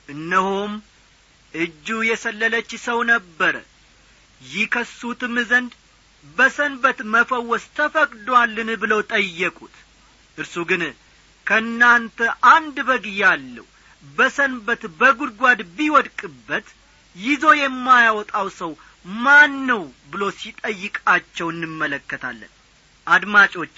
እነሆም 0.10 0.72
እጁ 1.54 1.88
የሰለለች 2.08 2.72
ሰው 2.86 3.00
ነበረ። 3.12 3.56
ይከሱትም 4.42 5.36
ዘንድ 5.50 5.72
በሰንበት 6.24 7.00
መፈወስ 7.14 7.64
ተፈቅዶአልን 7.78 8.70
ብለው 8.82 9.00
ጠየቁት። 9.12 9.76
እርሱ 10.38 10.56
ግን 10.70 10.82
ከእናንተ 11.48 12.20
አንድ 12.54 12.78
በግ 12.90 13.06
ያለው 13.22 13.68
በሰንበት 14.04 14.82
በጒድጓድ 15.00 15.62
ቢወድቅበት 15.78 16.68
ይዞ 17.16 17.46
የማያወጣው 17.60 18.48
ሰው 18.60 18.72
ማን 19.20 19.54
ነው 19.70 19.82
ብሎ 20.12 20.24
ሲጠይቃቸው 20.40 21.48
እንመለከታለን። 21.54 22.52
አድማጮቼ 23.08 23.78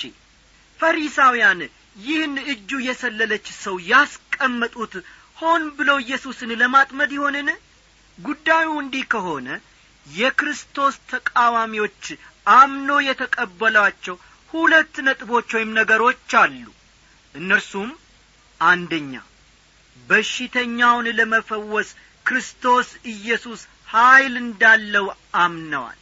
ፈሪሳውያን 0.79 1.59
ይህን 1.95 2.35
እጁ 2.51 2.79
የሰለለች 2.83 3.47
ሰው 3.63 3.75
ያስቀመጡት 3.89 4.93
ሆን 5.37 5.63
ብለው 5.77 5.97
ኢየሱስን 6.03 6.51
ለማጥመድ 6.61 7.11
ይሆንን? 7.17 7.49
ጉዳዩ 8.19 8.67
እንዲህ 8.81 9.03
ከሆነ 9.13 9.47
የክርስቶስ 10.05 10.95
ተቃዋሚዎች 11.11 12.03
አምኖ 12.53 12.89
የተቀበሏቸው 13.07 14.15
ሁለት 14.53 14.93
ነጥቦች 15.07 15.49
ወይም 15.57 15.71
ነገሮች 15.79 16.31
አሉ። 16.41 16.63
እነርሱም 17.35 17.89
አንደኛ 18.61 19.13
በሽተኛውን 20.07 21.07
ለመፈወስ 21.19 21.89
ክርስቶስ 22.25 22.87
ኢየሱስ 23.13 23.61
ኀይል 23.87 24.33
እንዳለው 24.43 25.05
አምነዋል። 25.43 25.97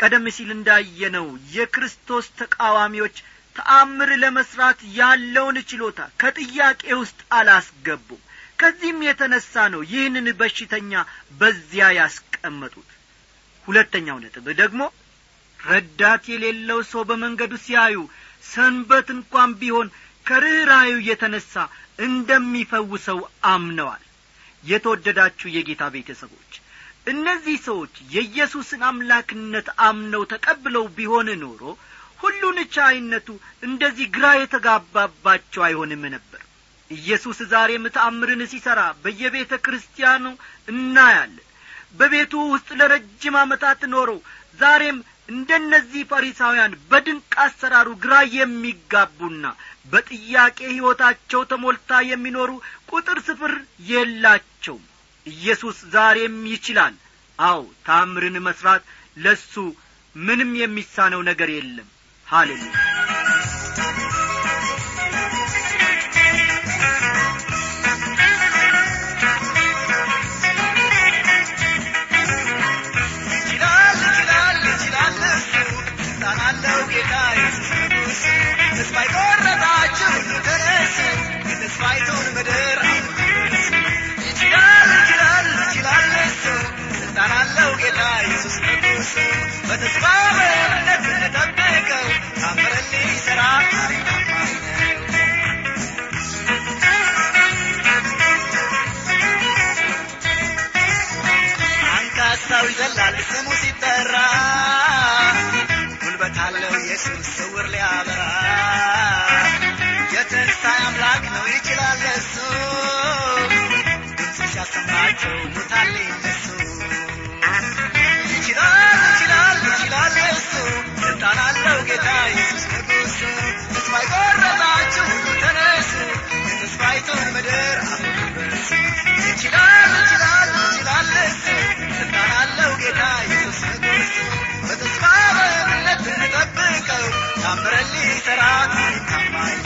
ቀደም 0.00 0.26
ሲል 0.36 0.50
እንዳየነው 0.56 1.26
የክርስቶስ 1.54 2.26
ተቃዋሚዎች 2.38 3.16
ተአምር 3.58 4.10
ለመስራት 4.22 4.78
ያለውን 4.98 5.56
ችሎታ 5.70 6.00
ከጥያቄ 6.20 6.82
ውስጥ 7.00 7.20
አላስገቡም። 7.38 8.22
ከዚህም 8.60 9.00
የተነሣ 9.06 9.52
ነው 9.74 9.82
ይህንን 9.90 10.28
በሽተኛ 10.40 10.92
በዚያ 11.40 11.86
ያስቀመጡት። 11.98 12.88
ሁለተኛው 13.68 14.16
ነጥብ 14.22 14.46
ደግሞ 14.60 14.80
ረዳት 15.58 16.24
የሌለው 16.32 16.80
ሰው 16.90 17.02
በመንገዱ 17.08 17.52
ሲያዩ 17.64 17.96
ሰንበት 18.50 19.08
እንኳን 19.16 19.50
ቢሆን 19.60 19.88
ከርኅራዩ 20.26 20.94
የተነሣ 21.08 21.52
እንደሚፈውሰው 22.06 23.20
አምነዋል። 23.52 24.02
የተወደዳችሁ 24.64 25.48
የጌታ 25.52 25.82
ቤተሰቦች 25.94 26.52
እነዚህ 27.08 27.56
ሰዎች 27.66 27.94
የኢየሱስን 28.14 28.82
አምላክነት 28.88 29.68
አምነው 29.86 30.22
ተቀብለው 30.32 30.84
ቢሆን 30.96 31.28
ኖሮ 31.42 31.62
ሁሉን 32.20 32.58
ቻይነቱ 32.74 33.28
እንደዚህ 33.62 34.06
ግራ 34.14 34.26
የተጋባባቸው 34.38 35.62
አይሆንም 35.66 36.02
ነበር። 36.14 36.42
ኢየሱስ 36.90 37.38
ዛሬም 37.52 37.84
ተአምርን 37.94 38.42
ሲሠራ 38.52 38.80
በየቤተ 39.02 39.52
ክርስቲያኑ 39.64 40.24
እናያለን። 40.72 41.44
በቤቱ 41.98 42.32
ውስጥ 42.52 42.68
ለረጅም 42.80 43.36
ዓመታት 43.42 43.80
ኖረው 43.92 44.18
ዛሬም 44.60 44.98
እንደነዚህ 45.28 46.02
ፈሪሳውያን 46.10 46.72
በድንቅ 46.90 47.32
አሰራሩ 47.44 47.88
ግራ 48.04 48.14
የሚጋቡና 48.36 49.44
በጥያቄ 49.92 50.58
ሕይወታቸው 50.70 51.42
ተሞልታ 51.50 52.00
የሚኖሩ 52.10 52.50
ቁጥር 52.90 53.18
ስፍር 53.28 53.52
የላቸውም። 53.90 54.84
ኢየሱስ 55.26 55.78
ዛሬም 55.94 56.36
ይችላል። 56.52 56.94
አው 57.38 57.60
ታምርን 57.86 58.36
መስራት 58.46 58.82
ለሱ 59.18 59.54
ምንም 60.14 60.50
የሚሳነው 60.60 61.20
ነገር 61.28 61.50
የለም 61.54 61.88
ሃሌሉያ 62.28 62.72
አለው 76.48 76.80
ጌታ 76.90 77.14
ኢየሱስ 77.34 78.20
ተስፋ 78.76 78.96
የቆረጣችሁ 79.04 80.12
ተነሱ 80.46 80.96
የተስፋይቱን 81.50 82.26
ምድር 82.36 82.78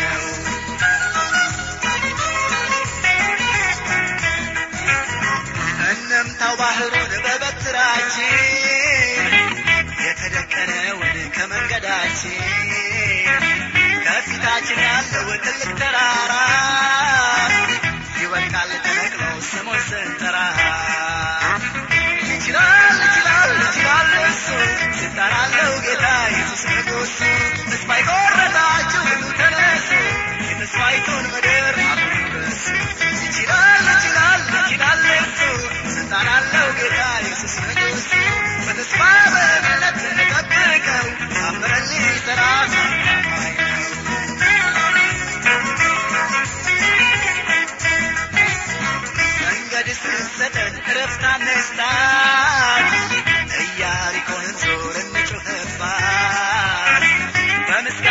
ነው 0.00 0.24
እንምታው 5.88 6.54
ባህሩን 6.60 7.12
በበትራችን 7.24 8.34
የተደቀነውን 10.04 11.16
ከመንገዳችን 11.36 12.38
ያለው 14.84 15.28
ትልቅ 15.44 15.70
ተራራ 15.80 16.32
ይወድቃል 18.22 18.70
ተነቅሎ 18.84 19.22
ስሙን 19.50 19.80
ስንጠራ። 19.88 20.36
ይችላል 22.28 22.98
ይችላል 23.04 23.50
ጌታ 25.84 26.04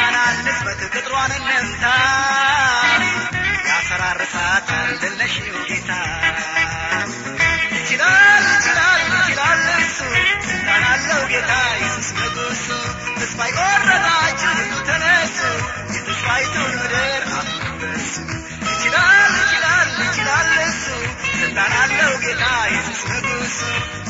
በምስጋና 0.03 0.19
እንዝመት 0.33 0.79
ቅጥሯን 0.93 1.31
እንምታ 1.37 1.83
ያፈራርሳታል 3.67 4.89
ድል 5.01 5.13
ነሺው 5.19 5.57
ጌታ 5.67 5.91
ይችላል 7.75 8.45
ይችላል 8.47 9.01
ይችላል 9.11 9.59
እሱ 9.77 9.99
ስልጣን 10.47 10.83
አለው 10.91 11.21
ጌታ 11.33 11.51
ኢየሱስ 11.75 12.09
ንጉሡ 12.17 12.65
ተስፋ 13.17 13.39
የቆረጣችሁ 13.49 14.51
ሁሉ 14.59 14.73
ተነሱ 14.89 15.37
የተስፋይቱን 15.95 16.71
ምድር 16.81 17.25
አፍርሱ 17.35 18.15
ይችላል 18.71 19.31
ይችላል 19.41 19.91
ይችላል 20.01 20.49
እሱ 20.65 20.85
ስልጣን 21.33 21.75
አለው 21.83 22.13
ጌታ 22.25 22.43
ኢየሱስ 22.71 23.03
ንጉሡ 23.13 23.59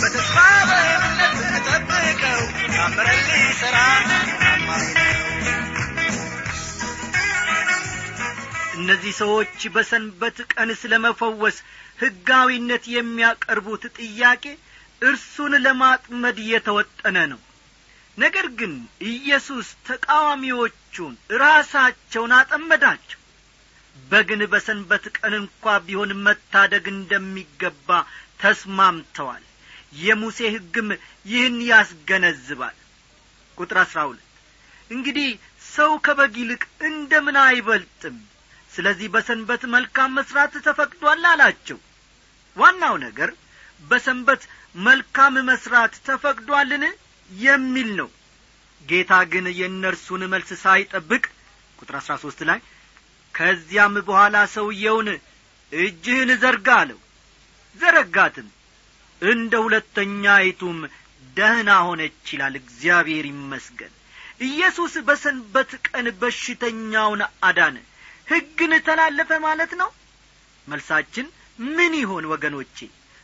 በተስፋ 0.01 0.37
በእምነት 0.69 1.35
እንጠብቀው 1.49 2.41
ታምረን 2.71 3.21
ሊሠራ 3.29 3.77
ታማኝ 4.41 4.87
ነው 4.95 5.30
እነዚህ 8.73 9.13
ሰዎች 9.19 9.61
በሰንበት 9.73 10.37
ቀን 10.51 10.69
ስለ 10.81 10.93
መፈወስ 11.05 11.57
ሕጋዊነት 12.01 12.83
የሚያቀርቡት 12.93 13.83
ጥያቄ 13.99 14.43
እርሱን 15.01 15.53
ለማጥመድ 15.65 16.37
የተወጠነ 16.49 17.17
ነው። 17.31 17.41
ነገር 18.17 18.47
ግን 18.59 18.73
ኢየሱስ 19.09 19.67
ተቃዋሚዎቹን 19.87 21.13
ራሳቸውን 21.43 22.33
አጠመዳቸው። 22.39 23.19
በግን 23.97 24.41
በሰንበት 24.51 25.05
ቀን 25.17 25.33
እንኳ 25.39 25.73
ቢሆን 25.85 26.11
መታደግ 26.25 26.85
እንደሚገባ 26.93 27.89
ተስማምተዋል። 28.41 29.43
የሙሴ 30.01 30.39
ሕግም 30.55 30.89
ይህን 31.25 31.57
ያስገነዝባል። 31.69 32.77
ቁጥር 33.57 33.77
አሥራ 33.81 34.01
ሁለት 34.09 34.27
እንግዲህ 34.91 35.29
ሰው 35.71 35.91
ከበግ 36.05 36.35
ይልቅ 36.41 36.61
እንደምን 36.89 37.37
አይበልጥም 37.43 38.15
ስለዚህ 38.71 39.07
በሰንበት 39.13 39.63
መልካም 39.73 40.11
መስራት 40.17 40.53
ተፈቅዷል 40.67 41.23
አላቸው። 41.31 41.79
ዋናው 42.55 42.95
ነገር 43.03 43.29
በሰንበት 43.83 44.41
መልካም 44.85 45.35
መስራት 45.49 45.93
ተፈቅዷልን 46.07 46.83
የሚል 47.29 47.89
ነው። 47.99 48.09
ጌታ 48.81 49.13
ግን 49.31 49.45
የእነርሱን 49.59 50.23
መልስ 50.33 50.49
ሳይጠብቅ 50.63 51.23
ቁጥር 51.79 51.95
አሥራ 51.99 52.13
ሦስት 52.23 52.39
ላይ 52.49 52.59
ከዚያም 53.33 53.95
በኋላ 54.07 54.37
ሰውየውን 54.55 55.09
እጅህን 55.71 56.31
ዘርጋ 56.41 56.67
አለው። 56.81 56.99
ዘረጋትም 57.75 58.47
እንደ 59.21 59.53
ሁለተኛይቱም 59.65 60.79
ደህና 61.37 61.71
ሆነች 61.87 62.25
ይላል 62.33 62.55
እግዚአብሔር 62.61 63.25
ይመስገን። 63.31 63.93
ኢየሱስ 64.41 64.93
በሰንበት 65.07 65.71
ቀን 65.87 66.05
በሽተኛውን 66.21 67.21
አዳነ 67.43 67.75
ሕግን 68.31 68.71
ተላለፈ 68.87 69.31
ማለት 69.45 69.71
ነው? 69.81 69.89
መልሳችን 70.67 71.27
ምን 71.69 71.93
ይሆን 72.01 72.25
ወገኖቼ? 72.31 72.77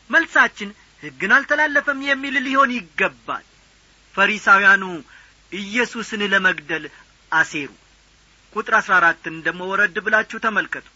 መልሳችን 0.09 0.69
ሕግን 1.03 1.31
አልተላለፈም 1.35 1.99
የሚል 2.07 2.35
ሊሆን 2.45 2.71
ይገባል። 2.77 3.45
ፈሪሳውያኑ 4.15 4.83
ኢየሱስን 5.51 6.21
ለመግደል 6.33 6.85
አሴሩ። 7.31 7.69
ቁጥር 8.53 8.73
አሥራ 8.79 8.93
አራትን 8.99 9.35
ደሞ 9.45 9.59
ወረድ 9.71 9.97
ብላችሁ 10.05 10.37
ተመልከቱ። 10.45 10.87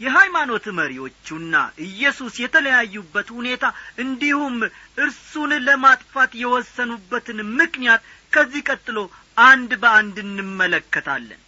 የሃይማኖት 0.00 0.66
መሪዎቹና 0.78 1.54
ኢየሱስ 1.86 2.34
የተለያዩበት 2.42 3.28
ሁኔታ 3.38 3.64
እንዲሁም 4.04 4.56
እርሱን 4.98 5.52
ለማጥፋት 5.66 6.32
የወሰኑበትን 6.42 7.38
ምክንያት 7.58 8.02
ከዚህ 8.32 8.62
ቀጥሎ 8.68 8.98
አንድ 9.44 9.70
በአንድ 9.82 10.16
እንመለከታለን 10.24 11.40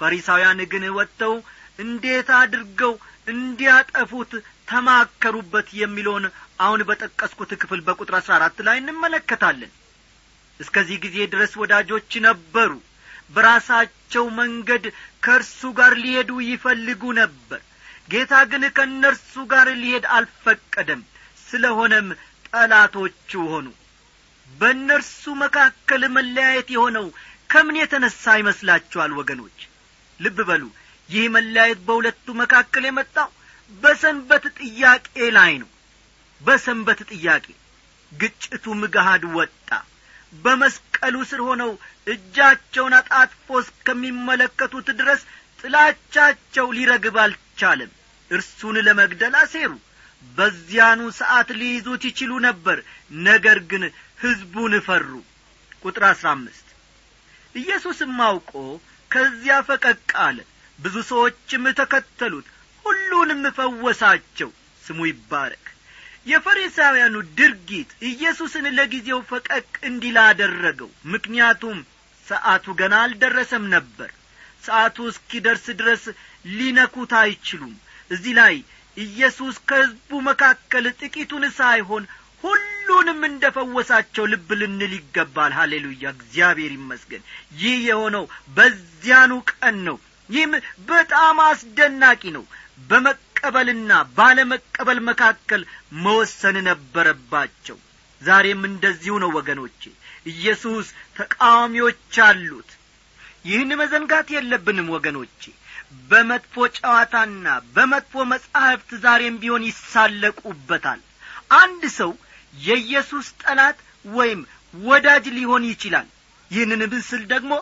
ፈሪሳውያን 0.00 0.60
ግን 0.72 0.84
ወጥተው 0.96 1.34
እንዴት 1.78 2.28
አድርገው 2.38 2.92
እንዲያጠፉት 3.28 4.30
ተማከሩበት 4.68 5.68
የሚለውን 5.78 6.24
አሁን 6.60 6.80
በጠቀስኩት 6.88 7.50
ክፍል 7.60 7.80
በቁጥር 7.86 8.14
አሥራ 8.18 8.32
አራት 8.38 8.58
ላይ 8.66 8.76
እንመለከታለን። 8.80 9.72
እስከዚህ 10.60 10.96
ጊዜ 11.04 11.16
ድረስ 11.32 11.52
ወዳጆች 11.62 12.12
ነበሩ። 12.26 12.72
በራሳቸው 13.34 14.24
መንገድ 14.38 14.84
ከእርሱ 15.24 15.60
ጋር 15.78 15.92
ሊሄዱ 16.02 16.30
ይፈልጉ 16.46 17.02
ነበር። 17.20 17.60
ጌታ 18.10 18.34
ግን 18.50 18.64
ከእነርሱ 18.76 19.34
ጋር 19.52 19.68
ሊሄድ 19.82 20.06
አልፈቀደም። 20.16 21.02
ስለሆነም 21.46 22.08
ጠላቶቹ 22.48 23.30
ሆኑ። 23.50 23.66
በእነርሱ 24.48 25.22
መካከል 25.42 26.02
መለያየት 26.16 26.68
የሆነው 26.74 27.06
ከምን 27.50 27.76
የተነሣ 27.80 28.32
ይመስላችኋል 28.40 29.12
ወገኖች 29.18 29.58
ልብ 30.20 30.38
በሉ። 30.48 30.64
ይህ 31.08 31.24
መለያየት 31.34 31.80
በሁለቱ 31.86 32.26
መካከል 32.40 32.84
የመጣው 32.88 33.28
በሰንበት 33.82 34.44
ጥያቄ 34.60 35.06
ላይ 35.36 35.52
ነው። 35.62 35.70
በሰንበት 36.40 37.00
ጥያቄ 37.12 37.46
ግጭቱም 38.12 38.80
ገሃድ 38.94 39.24
ወጣ። 39.36 39.68
በመስቀሉ 40.34 41.16
ስር 41.30 41.40
ሆነው 41.46 41.70
እጃቸውን 42.06 42.94
አጣጥፎ 42.98 43.48
እስከሚመለከቱት 43.62 44.88
ድረስ 45.00 45.22
ጥላቻቸው 45.60 46.66
ሊረግብ 46.76 47.16
አልቻለም። 47.24 47.90
እርሱን 48.30 48.76
ለመግደል 48.86 49.34
አሴሩ። 49.40 49.72
በዚያኑ 50.32 51.00
ሰዓት 51.18 51.48
ሊይዙት 51.60 52.02
ይችሉ 52.08 52.32
ነበር 52.46 52.78
ነገር 53.26 53.58
ግን 53.70 53.82
ሕዝቡን 54.20 54.74
ፈሩ። 54.86 55.10
ቁጥር 55.82 56.04
አሥራ 56.10 56.26
አምስት 56.34 56.66
ኢየሱስም 57.54 58.16
አውቆ 58.26 58.52
ከዚያ 59.10 59.56
ፈቀቅ 59.68 60.08
አለ። 60.24 60.38
ብዙ 60.78 60.96
ሰዎችም 61.08 61.64
ተከተሉት። 61.80 62.46
ሁሉንም 62.84 63.42
ፈወሳቸው። 63.58 64.50
ስሙ 64.82 65.00
ይባረክ። 65.08 65.64
የፈሪሳውያኑ 66.30 67.16
ድርጊት 67.38 67.90
ኢየሱስን 68.08 68.66
ለጊዜው 68.78 69.20
ፈቀቅ 69.30 69.68
እንዲል 69.88 70.16
አደረገው። 70.24 70.90
ምክንያቱም 71.12 71.78
ሰዓቱ 72.26 72.74
ገና 72.80 72.94
አልደረሰም 73.04 73.64
ነበር። 73.74 74.10
ሰዓቱ 74.64 74.96
እስኪደርስ 75.10 75.66
ድረስ 75.80 76.02
ሊነኩት 76.50 77.12
አይችሉም። 77.20 77.74
እዚህ 78.10 78.32
ላይ 78.40 78.54
ኢየሱስ 78.96 79.56
ከሕዝቡ 79.68 80.20
መካከል 80.28 80.84
ጥቂቱን 81.00 81.44
ሳይሆን 81.58 82.04
ሁሉንም 83.00 83.22
እንደ 83.28 83.44
ፈወሳቸው 83.54 84.24
ልብ 84.30 84.48
ልንል 84.60 84.92
ይገባል። 84.96 85.52
ሀሌሉያ 85.58 86.06
እግዚአብሔር 86.14 86.72
ይመስገን። 86.74 87.22
ይህ 87.60 87.76
የሆነው 87.86 88.24
በዚያኑ 88.56 89.32
ቀን 89.52 89.76
ነው። 89.86 89.96
ይህም 90.28 90.52
በጣም 90.90 91.38
አስደናቂ 91.46 92.22
ነው። 92.36 92.44
በመቀበልና 92.90 93.90
ባለመቀበል 94.18 95.00
መካከል 95.08 95.62
መወሰን 96.02 96.56
ነበረባቸው። 96.68 97.78
ዛሬም 98.20 98.62
እንደዚሁ 98.70 99.14
ነው 99.24 99.32
ወገኖቼ። 99.38 99.82
ኢየሱስ 100.32 100.86
ተቃዋሚዎች 101.18 102.14
አሉት። 102.28 102.70
ይህን 103.46 103.72
መዘንጋት 103.80 104.30
የለብንም 104.36 104.94
ወገኖቼ። 104.96 105.42
በመጥፎ 106.10 106.54
ጨዋታና 106.78 107.46
በመጥፎ 107.74 108.24
መጻሕፍት 108.32 108.90
ዛሬም 109.04 109.38
ቢሆን 109.42 109.68
ይሳለቁበታል። 109.68 111.00
አንድ 111.58 111.84
ሰው 111.96 112.10
የኢየሱስ 112.54 113.26
ጠላት 113.42 113.78
ወይም 114.04 114.40
ወዳጅ 114.74 115.24
ሊሆን 115.36 115.64
ይችላል። 115.70 116.08
ይህንን 116.50 116.82
ምስል 116.92 117.22
ደግሞ 117.32 117.52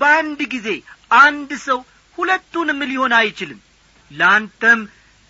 በአንድ 0.00 0.40
ጊዜ 0.54 0.68
አንድ 1.18 1.50
ሰው 1.66 1.78
ሁለቱንም 2.18 2.80
ሊሆን 2.90 3.12
አይችልም። 3.18 3.60
ለአንተም 4.10 4.80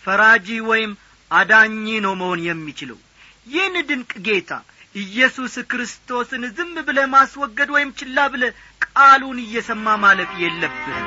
ፈራጂ 0.04 0.48
ወይም 0.70 0.92
አዳኝ 1.30 1.74
ነው 2.04 2.12
መሆን 2.20 2.42
የሚችለው። 2.44 2.98
ይህን 3.46 3.76
ድንቅ 3.88 4.12
ጌታ 4.26 4.50
ኢየሱስ 4.94 5.54
ክርስቶስን 5.70 6.44
ዝም 6.56 6.74
ብለ 6.86 6.98
ማስወገድ 7.14 7.70
ወይም 7.76 7.90
ችላ 7.98 8.18
ብለ 8.32 8.44
ቃሉን 8.86 9.38
እየሰማ 9.44 9.96
ማለፍ 10.04 10.30
የለብህም 10.42 11.06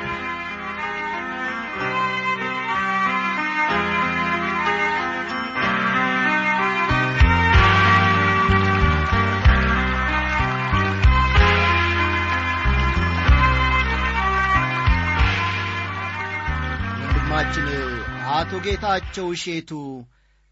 አቶ 18.42 18.56
ጌታቸው 18.64 19.26
እሼቱ 19.32 19.70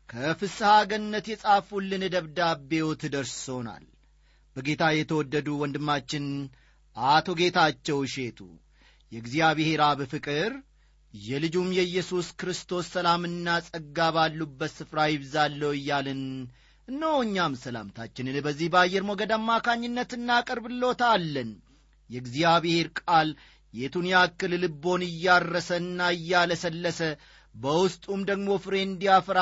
ከፍስሐ 0.08 0.72
ገነት 0.90 1.26
የጻፉልን 1.30 2.02
ደብዳቤዎት 2.14 3.02
ደርሶናል። 3.14 3.84
በጌታ 4.56 4.82
የተወደዱ 4.92 5.48
ወንድማችን 5.62 6.26
አቶ 6.96 7.34
ጌታቸው 7.40 7.98
እሼቱ 8.06 8.38
የእግዚአብሔር 9.12 9.80
አብ 9.88 10.02
ፍቅር 10.12 10.52
የልጁም 11.14 11.68
የኢየሱስ 11.78 12.28
ክርስቶስ 12.40 12.92
ሰላምና 12.94 13.56
ጸጋ 13.68 14.08
ባሉበት 14.16 14.74
ስፍራ 14.76 15.08
ይብዛለው 15.10 15.74
እያልን 15.76 16.22
እነሆ 16.88 17.16
እኛም 17.26 17.58
ሰላምታችንን 17.64 18.38
በዚህ 18.46 18.70
በአየር 18.74 19.06
ሞገድ 19.10 19.34
አማካኝነት 19.38 20.12
እናቀርብሎታለን። 20.18 21.50
የእግዚአብሔር 22.10 22.90
ቃል 23.00 23.30
የቱን 23.74 24.08
ያክል 24.10 24.54
ልቦን 24.62 25.02
እያረሰና 25.08 26.00
እያለሰለሰ 26.16 27.02
በውስጡም 27.54 28.20
ደግሞ 28.30 28.48
ፍሬ 28.64 28.74
እንዲያፈራ 28.86 29.40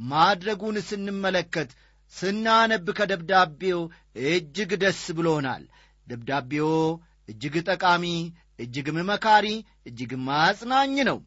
ማድረጉን 0.00 0.76
ስንመለከት 0.88 1.70
ስናነብ 2.12 2.86
ከደብዳቤው 2.98 3.80
እጅግ 4.28 4.70
ደስ 4.82 5.02
ብሎናል። 5.18 5.62
ደብዳቤው 6.06 6.70
እጅግ 7.28 7.54
ጠቃሚ 7.68 8.04
እጅግም 8.58 8.98
መካሪ 9.10 9.46
እጅግም 9.86 10.24
አጽናኝ 10.38 10.96
ነው። 11.10 11.18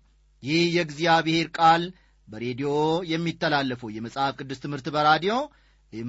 ይህ 0.43 0.63
የእግዚአብሔር 0.75 1.47
ቃል 1.57 1.83
በሬዲዮ 2.27 2.71
የሚተላለፈው 3.11 3.89
የመጽሐፍ 3.95 4.33
ቅዱስ 4.39 4.59
ትምህርት 4.63 4.87
በራዲዮ 4.95 5.35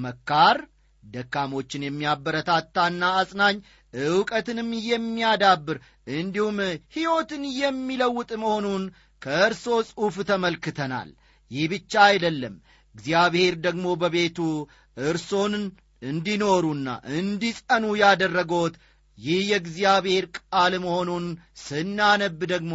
መካር 0.00 0.58
ደካሞችን 1.02 1.82
የሚያበረታታና 1.86 3.02
አጽናኝ 3.18 3.56
ዕውቀትንም 3.94 4.70
የሚያዳብር 4.88 5.76
እንዲሁም 6.14 6.56
ሕይወትን 6.96 7.42
የሚለውጥ 7.60 8.30
መሆኑን 8.42 8.84
ከእርሶ 9.22 9.64
ጽሑፍ 9.88 10.16
ተመልክተናል። 10.29 11.09
ይህ 11.50 11.66
ብቻ 11.72 11.92
አይደለም። 12.09 12.55
እግዚአብሔር 12.94 13.55
ደግሞ 13.66 13.87
በቤቱ 14.02 14.38
እርሶን 14.96 15.55
እንዲኖሩና 16.02 16.88
እንዲጸኑ 17.16 17.85
ያደረጎት 18.00 18.74
ይህ 19.18 19.40
የእግዚአብሔር 19.50 20.24
ቃል 20.38 20.72
መሆኑን 20.85 21.26
ስናነብ 21.62 22.40
ደግሞ 22.52 22.72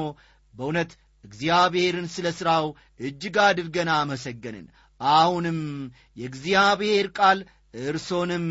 በእውነት 0.53 0.91
እግዚአብሔርን 1.23 2.07
ስለ 2.13 2.27
ሥራው 2.37 2.67
እጅግ 2.99 3.35
አድርገን 3.43 3.89
አመሰገንን። 3.95 4.65
አሁንም 5.01 5.59
የእግዚአብሔር 6.21 7.07
ቃል 7.17 7.39
እርሶንም 7.83 8.45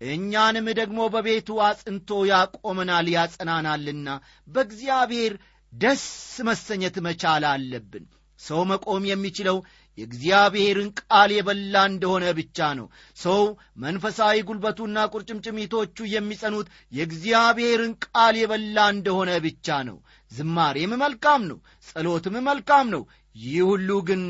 እኛንም 0.00 0.66
ደግሞ 0.78 1.00
በቤቱ 1.14 1.48
አጽንቶ 1.64 2.18
ያቆመናል 2.30 3.06
ያጸናናልና 3.14 4.08
በእግዚአብሔር 4.48 5.32
ደስ 5.72 6.04
መሰኘት 6.46 6.96
መቻል 7.04 7.44
አለብን። 7.50 8.04
ሰው 8.40 8.60
መቆም 8.70 9.04
የሚችለው 9.08 9.56
የእግዚአብሔርን 9.98 10.88
ቃል 11.00 11.30
የበላ 11.34 11.82
እንደሆነ 11.90 12.24
ብቻ 12.38 12.68
ነው። 12.78 12.86
ሰው 13.16 13.40
መንፈሳዊ 13.84 14.36
ጉልበቱና 14.48 14.98
ቁርጭምጭሚቶቹ 15.12 16.06
የሚጸኑት 16.12 16.68
የእግዚአብሔርን 16.92 17.92
ቃል 18.06 18.36
የበላ 18.40 18.86
እንደሆነ 18.94 19.30
ብቻ 19.46 19.78
ነው። 19.88 19.98
ዝማሬም 20.32 20.92
መልካም 21.02 21.42
ነው። 21.50 21.58
ጸሎትም 21.88 22.36
መልካም 22.48 22.88
ነው። 22.94 23.02
ይህ 23.36 23.58
ሁሉ 23.68 23.90
ግን 24.08 24.22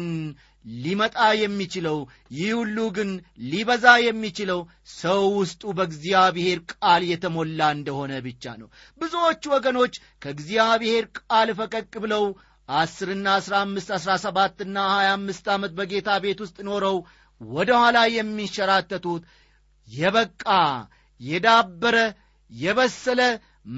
ሊመጣ 0.64 1.16
የሚችለው 1.38 1.98
ይህ 2.34 2.50
ሁሉ 2.58 2.78
ግን 2.96 3.10
ሊበዛ 3.50 3.84
የሚችለው 4.04 4.60
ሰው 4.94 5.22
ውስጡ 5.36 5.72
በእግዚአብሔር 5.76 6.58
ቃል 6.72 7.02
የተሞላ 7.10 7.70
እንደሆነ 7.76 8.12
ብቻ 8.26 8.44
ነው። 8.60 8.68
ብዙዎቹ 9.00 9.42
ወገኖች 9.54 9.94
ከእግዚአብሔር 10.22 11.04
ቃል 11.20 11.50
ፈቀቅ 11.60 11.92
ብለው 12.04 12.24
አስርና 12.68 13.26
አስራ 13.38 13.54
አምስት 13.64 13.88
አስራ 13.96 14.12
ሰባትና 14.24 14.76
ሀያ 14.90 15.08
አምስት 15.16 15.46
ዓመት 15.54 15.72
በጌታ 15.78 16.10
ቤት 16.24 16.40
ውስጥ 16.44 16.58
ኖረው 16.68 16.98
ወደ 17.40 17.70
ኋላ 17.80 17.98
የሚንሸራተቱት 18.14 19.22
የበቃ 19.88 20.46
የዳበረ 21.20 21.96
የበሰለ 22.50 23.20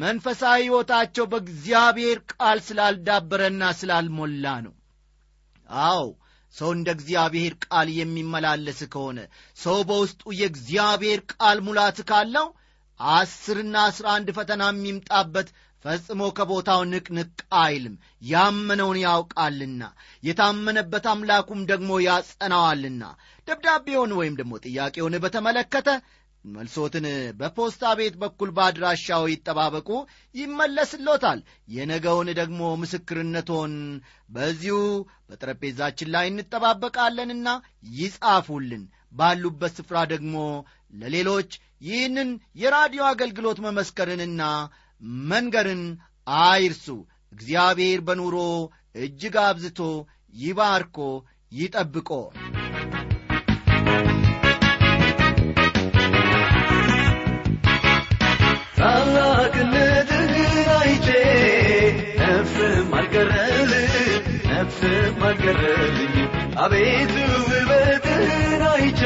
መንፈሳዊ 0.01 0.61
ሕይወታቸው 0.63 1.25
በእግዚአብሔር 1.31 2.19
ቃል 2.33 2.59
ስላልዳበረና 2.67 3.63
ስላልሞላ 3.79 4.45
ነው። 4.67 4.75
አዎ 5.69 6.03
ሰው 6.55 6.71
እንደ 6.75 6.89
እግዚአብሔር 6.97 7.55
ቃል 7.67 7.89
የሚመላለስ 7.99 8.81
ከሆነ 8.93 9.19
ሰው 9.57 9.79
በውስጡ 9.89 10.23
የእግዚአብሔር 10.39 11.21
ቃል 11.33 11.61
ሙላት 11.67 11.99
ካለው 12.11 12.49
አስርና 13.01 13.77
አስራ 13.89 14.07
አንድ 14.17 14.29
ፈተና 14.37 14.63
የሚምጣበት 14.71 15.49
ፈጽሞ 15.85 16.23
ከቦታው 16.37 16.81
ንቅንቅ 16.91 17.31
አይልም። 17.61 17.95
ያመነውን 18.29 18.99
ያውቃልና 19.05 19.83
የታመነበት 20.23 21.07
አምላኩም 21.13 21.61
ደግሞ 21.71 21.91
ያጸናዋልና 22.05 23.05
ደብዳቤውን 23.49 24.13
ወይም 24.19 24.35
ደግሞ 24.41 24.53
ጥያቄውን 24.67 25.17
በተመለከተ 25.25 25.89
መልሶትን 26.45 27.07
በፖስታ 27.39 27.93
ቤት 27.99 28.15
በኩል 28.23 28.51
በአድራሻው 28.57 29.25
ይጠባበቁ 29.31 29.89
ይመለስሎታል። 30.35 31.41
የነገውን 31.69 32.29
ደግሞ 32.41 32.61
ምስክርነቶን 32.83 33.75
በዚሁ 34.29 34.79
በጠረጴዛችን 35.29 36.13
ላይ 36.15 36.27
እንጠባበቃለንና 36.31 37.49
ይጻፉልን። 37.97 38.85
ባሉበት 39.13 39.73
ስፍራ 39.79 39.99
ደግሞ 40.13 40.37
ለሌሎች 40.95 41.51
ይህንን 41.83 42.29
የራዲዮ 42.61 43.03
አገልግሎት 43.09 43.59
መመስከርንና 43.67 44.43
መንገርን 45.31 45.85
አይርሱ። 46.43 46.87
እግዚአብሔር 47.33 48.01
በኑሮ 48.09 48.37
እጅግ 48.97 49.37
አብዝቶ 49.45 49.81
ይባርኮ 50.35 50.99
ይጠብቆ 51.53 52.11
ነፍስም 62.33 62.91
አልቀረልኝ 62.99 63.95
ነፍስም 64.51 65.23
አልቀረልኝ 65.29 66.15
አቤቱ 66.65 67.15
ውበትህን 67.49 68.63
አይቼ 68.71 69.03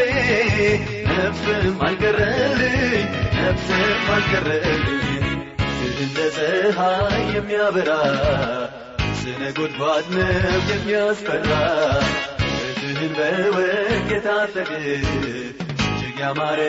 ነፍስም 1.10 1.78
አልቀረልኝ 1.88 2.76
ነፍስም 3.38 3.84
አልቀረልኝ 4.16 5.24
እንደ 5.98 6.18
ፀሐይ 6.36 7.24
የሚያበራ 7.34 7.90
ስነ 9.20 9.42
ጎድጓድ 9.58 10.06
ነው 10.14 10.32
የሚያስፈራ 10.70 11.50
ውበትህን 12.80 13.12
በወርቅ 13.16 14.08
የታጠቅ 14.14 14.70
እጅግ 14.92 16.18
ያማረ 16.22 16.60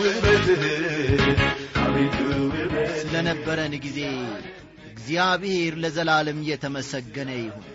ውበትህ 0.00 0.64
አቤቱ 1.84 2.18
ውበት 2.52 2.92
ስለነበረን 3.02 3.74
ጊዜ 3.86 4.00
እግዚአብሔር 4.92 5.74
ለዘላለም 5.82 6.38
የተመሰገነ 6.48 7.30
ይሁን። 7.38 7.66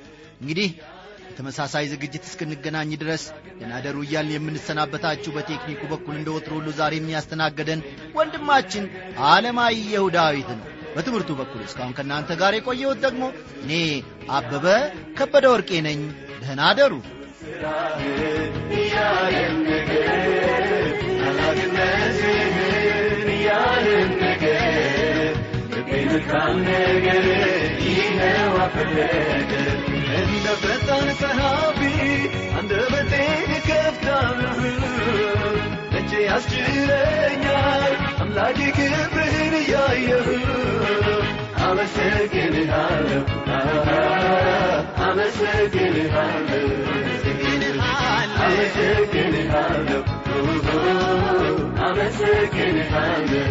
እንግዲህ 0.41 0.69
በተመሳሳይ 1.29 1.85
ዝግጅት 1.91 2.23
እስክንገናኝ 2.27 2.91
ድረስ 3.01 3.23
ደናደሩ 3.59 3.97
እያልን 4.05 4.33
የምንሰናበታችሁ 4.35 5.31
በቴክኒኩ 5.35 5.81
በኩል 5.91 6.15
እንደ 6.17 6.29
ወትሮ 6.35 6.53
ሁሉ 6.57 6.69
ዛሬ 6.79 6.93
የሚያስተናገደን 6.99 7.81
ወንድማችን 8.17 8.85
አለማየሁ 9.29 10.05
ዳዊት 10.15 10.49
ነው። 10.55 10.65
በትምህርቱ 10.95 11.31
በኩል 11.39 11.61
እስካሁን 11.65 11.95
ከእናንተ 11.97 12.37
ጋር 12.41 12.53
የቆየሁት 12.57 12.99
ደግሞ 13.05 13.23
እኔ 13.63 13.73
አበበ 14.31 14.65
ከበደ 15.19 15.45
ወርቄ 15.53 15.81
ነኝ። 15.87 16.01
ደህና 16.41 16.61
አደሩ 16.71 16.93
እያለን 18.77 19.57
መልካም 26.07 26.55
ነገር 26.65 27.25
ይኸው 27.85 28.53
አፈለገ 28.65 29.51
እንደ 30.19 30.45
ፈጣን 30.61 31.07
ጸሐፊ 31.21 31.79
አንደበቴን 32.59 33.51
ከፍታለሁ 33.67 34.59
እጄ 35.99 36.11
ያስችለኛል 36.27 37.83
አምላኬ 38.21 38.59
ክብርህን 38.77 39.55
እያየሁ 39.61 40.27
አመሰግንሃለሁ 41.67 43.23
አመሰግንሃለሁ 45.07 46.65
አመሰግንሃለሁ 48.39 50.03
አመሰግንሃለሁ 51.87 53.43